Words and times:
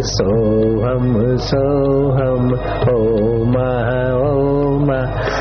सोहम 0.00 1.36
सोहम 1.36 2.52
ओम 2.94 3.56
ओम 4.18 4.88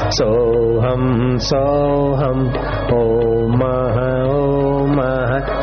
सोहम 0.09 1.37
सोहम 1.37 2.39
ओम 2.93 3.63
ओम 4.33 5.01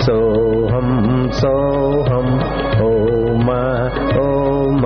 सोहम 0.00 0.90
सोहम 1.30 2.28
ओम 2.84 3.50
ओम 4.24 4.84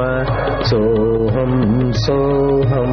सोहम 0.62 1.90
सोहम। 1.93 2.93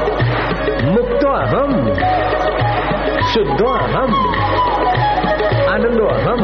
मुक्त 0.83 1.25
हम 1.53 1.71
शुद्ध 3.33 3.61
हम 3.95 4.13
आनंदो 5.73 6.07
हम 6.27 6.41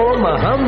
ओम 0.00 0.26
हम 0.44 0.64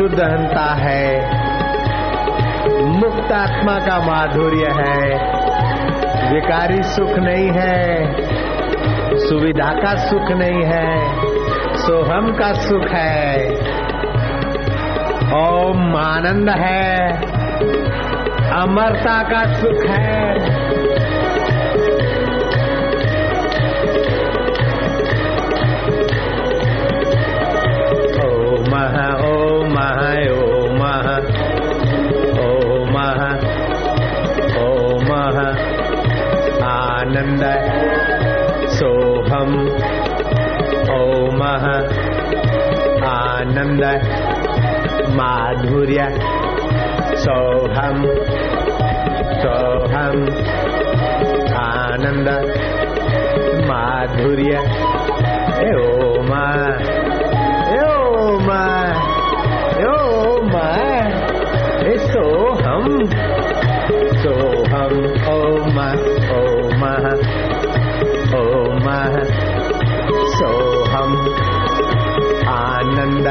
शुद्ध 0.00 0.20
है। 0.78 1.20
मुक्त 2.84 3.32
आत्मा 3.32 3.78
का 3.78 3.98
माधुर्य 4.06 4.66
है। 4.66 5.08
विकारी 6.34 6.82
सुख 6.82 7.10
नहीं 7.10 7.50
है। 7.50 8.12
सुविधा 9.16 9.68
का 9.68 9.96
सुख 9.96 10.22
नहीं 10.22 10.64
है। 10.64 11.16
सोहम 11.76 12.32
का 12.32 12.52
सुख 12.52 12.86
है। 12.88 13.50
ओम 15.32 15.96
आनंद 15.96 16.50
है। 16.50 17.16
अमरता 18.50 19.22
का 19.22 19.54
सुख 19.54 19.86
है। 19.86 20.34
आनंद 37.10 37.42
सोहम 38.72 39.54
ओम 40.96 41.40
आनंद 43.06 43.82
माधुर्य 45.16 46.06
सोहम 47.24 47.98
सोहम 49.42 50.22
आनंद 51.62 52.30
माधुर्य। 53.70 54.99
आनंद 72.80 73.26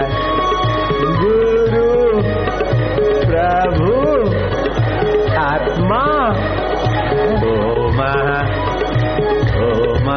गुरु 1.19 1.85
प्रभु 3.29 3.93
आत्मा 5.43 6.01
ओम 7.21 7.45
ओम 7.53 8.01
ओम 9.69 10.09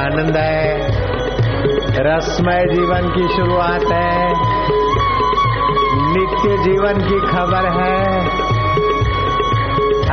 आनंद 0.00 0.36
है। 0.36 0.76
रसमय 1.92 2.64
जीवन 2.74 3.14
की 3.14 3.36
शुरुआत 3.36 3.92
है। 3.92 4.32
नित्य 6.12 6.58
जीवन 6.62 6.94
की 7.08 7.20
खबर 7.20 7.84
है। 7.84 8.20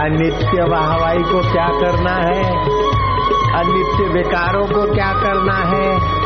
अनित्य 0.06 0.64
वाहवाई 0.64 1.18
को 1.18 1.52
क्या 1.52 1.68
करना 1.68 2.14
है? 2.14 2.54
अनित्य 3.60 4.14
विकारों 4.14 4.66
को 4.66 4.94
क्या 4.94 5.14
करना 5.14 5.54
है? 5.54 6.18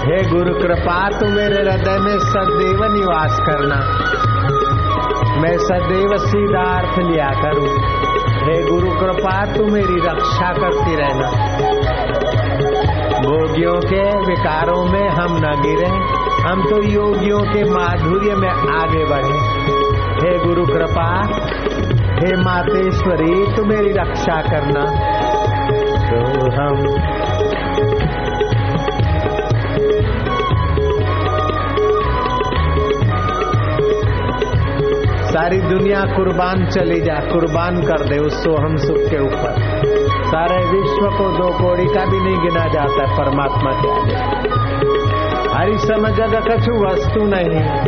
हे 0.00 0.30
गुरु, 0.30 0.54
कृपा 0.54 1.08
तू 1.08 1.26
मेरे 1.26 1.70
हृदय 1.70 1.98
में 1.98 2.18
सदैव 2.18 2.92
निवास 2.92 3.40
करना। 3.40 3.76
मैं 5.40 5.58
सदैव 5.58 6.16
सीधा 6.16 6.78
अर्थ 6.78 6.98
लिया 6.98 7.30
करूँ। 7.42 7.68
हे 8.42 8.70
गुरु, 8.70 8.90
कृपा 8.90 9.56
तू 9.56 9.66
मेरी 9.66 10.00
रक्षा 10.08 10.52
करती 10.52 10.96
रहना। 10.96 11.30
भोगियों 13.20 13.80
के 13.80 14.26
विकारों 14.26 14.84
में 14.84 15.08
हम 15.08 15.36
न 15.36 15.62
गिरे। 15.62 15.86
हम 16.48 16.62
तो 16.70 16.82
योगियों 16.82 17.40
के 17.40 17.64
माधुर्य 17.64 18.34
में 18.34 18.50
आगे 18.50 19.04
बढ़े। 19.04 19.38
हे 20.22 20.38
गुरु 20.44 20.66
कृपा, 20.66 21.22
हे 21.92 22.36
मातेश्वरी 22.36 23.56
तू 23.56 23.64
मेरी 23.64 23.92
रक्षा 23.92 24.42
करना। 24.42 24.84
तो 26.10 26.50
हम 26.52 27.00
सारी 35.30 35.60
दुनिया 35.60 36.00
कुर्बान 36.00 36.66
चली 36.66 37.00
जा, 37.00 37.14
कुर्बान 37.14 37.82
कर 37.82 38.08
दे 38.08 38.18
उस 38.18 38.44
सोहम 38.44 38.76
सुख 38.76 38.96
के 38.96 39.22
ऊपर। 39.22 39.82
सारे 40.26 40.64
विश्व 40.64 41.18
को 41.18 41.38
दो 41.38 41.58
कोड़ी 41.58 41.84
का 41.84 42.04
भी 42.04 42.20
नहीं 42.20 42.42
गिना 42.42 42.64
जाता, 42.68 43.18
परमात्मा 43.18 43.70
के 43.70 43.88
आगे। 43.92 44.50
हरि 45.54 45.78
सम 45.78 46.08
जग 46.08 46.48
कछु 46.48 46.72
वस्तु 46.72 47.20
नहीं। 47.22 47.80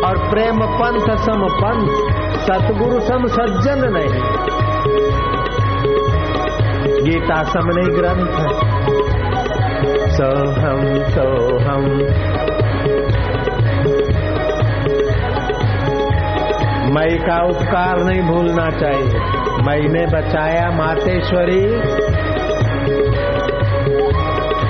और 0.00 0.30
प्रेम 0.30 0.60
पंथ 0.60 1.16
सम 1.16 1.48
पंथ, 1.48 1.88
सतगुरु 2.40 3.00
सम 3.00 3.26
सज्जन 3.26 3.78
नहीं। 3.78 4.22
गीता 7.04 7.42
सम 7.42 7.60
नहीं 7.64 7.98
ग्रंथ। 7.98 8.60
सोहम 10.10 10.94
सोहम 11.10 11.86
मई 16.90 17.18
का 17.18 17.44
उपकार 17.44 17.98
नहीं 17.98 18.22
भूलना 18.22 18.70
चाहिए। 18.70 19.08
मई 19.62 19.88
ने 19.88 20.06
बचाया 20.06 20.70
मातेश्वरी। 20.70 21.64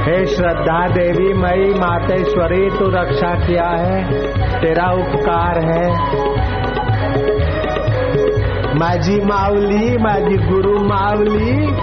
हे 0.04 0.26
श्रद्धा 0.26 0.88
देवी, 0.88 1.32
मई 1.32 1.74
मातेश्वरी, 1.78 2.70
तू 2.70 2.88
रक्षा 2.88 3.46
किया 3.46 3.68
है, 3.68 4.12
तेरा 4.60 4.90
उपकार 4.90 5.58
है। 5.58 5.90
माझी 8.74 9.20
मावली 9.20 9.98
माझी 9.98 10.36
गुरु 10.36 10.78
मावली 10.78 11.80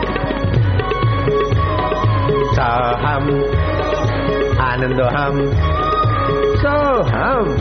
हम 2.97 3.23
आनंद 4.61 5.01
हम 5.01 5.51
सो 6.55 7.01
हम 7.03 7.57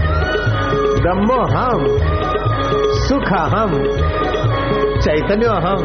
ब्रह्मो 1.02 1.43
हम 1.43 1.87
सुख 3.08 3.32
अहम 3.32 3.72
चैतन्य 5.00 5.46
अहम 5.46 5.82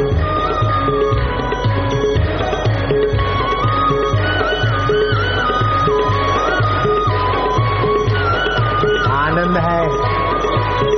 आनंद 9.12 9.58
है, 9.58 9.88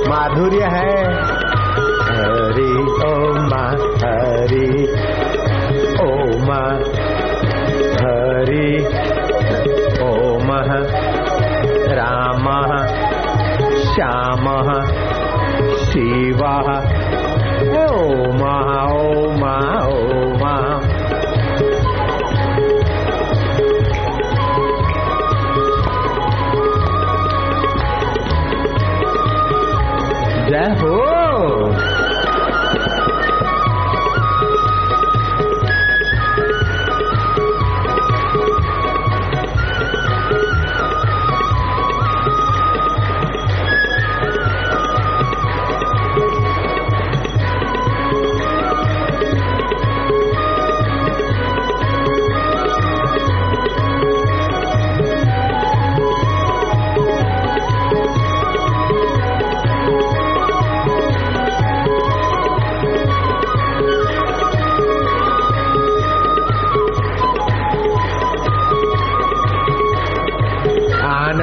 माधुर्य 0.08 0.64
है। 0.64 1.34
हरि 2.14 2.72
ओम 3.06 3.52
हरि 4.02 4.68
ओम 6.04 6.50
हरि 8.02 8.68
ओम 10.02 10.52
राम 11.98 12.46
श्याम 13.84 14.48
शिव 15.94 16.40
ओम 16.44 16.76
ओम 17.80 18.40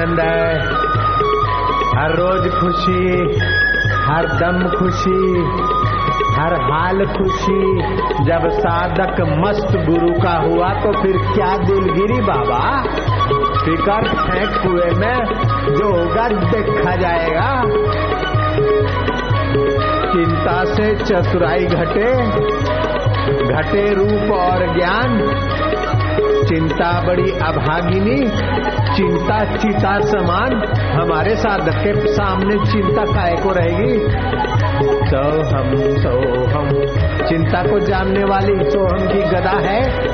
आनंद 0.02 0.20
है। 0.20 0.58
हर 1.98 2.10
रोज 2.10 2.50
खुशी, 2.52 3.22
हर 3.96 4.26
दम 4.26 4.78
खुशी, 4.78 5.44
हर 6.40 6.54
हाल 6.54 7.06
खुशी। 7.06 7.82
जब 8.24 8.48
साधक 8.50 9.20
मस्त 9.20 9.76
गुरु 9.90 10.12
का 10.20 10.36
हुआ 10.38 10.68
तो 10.68 11.02
फिर 11.02 11.16
क्या 11.16 11.56
दिलगिरी 11.56 12.20
बाबा? 12.20 12.82
फिकर 13.64 14.08
फेंक 14.08 14.50
कुएँ 14.62 14.94
में 14.94 15.24
जो 15.76 15.86
होगा 15.86 16.28
देखा 16.28 16.96
जाएगा। 16.96 17.62
चिंता 20.12 20.64
से 20.64 20.94
चतुराई 21.04 21.64
घटे 21.64 22.26
घटे 23.54 23.94
रूप 23.94 24.38
और 24.38 24.74
ज्ञान। 24.74 25.18
चिंता 26.20 27.06
बड़ी 27.06 27.30
अभागिनी, 27.30 28.20
चिंता 28.96 29.56
चिता 29.56 30.00
समान, 30.00 30.62
हमारे 31.00 31.36
साधक 31.36 31.72
के 31.72 32.12
सामने 32.12 32.56
चिंता 32.72 33.04
काय 33.04 33.36
को 33.36 33.52
रहेगी? 33.52 33.98
सो 35.10 35.42
हम 35.56 35.96
सो 35.96 36.44
हम 36.44 36.68
चिंता 37.28 37.62
को 37.62 37.78
जानने 37.80 38.24
वाली 38.24 38.70
सो 38.70 38.84
हम 38.84 39.08
की 39.08 39.22
गदा 39.22 39.58
है? 39.60 40.06